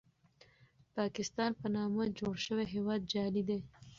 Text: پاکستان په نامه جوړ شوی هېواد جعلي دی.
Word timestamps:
پاکستان 0.97 1.51
په 1.59 1.67
نامه 1.75 2.03
جوړ 2.19 2.35
شوی 2.45 2.65
هېواد 2.73 3.01
جعلي 3.11 3.43
دی. 3.49 3.59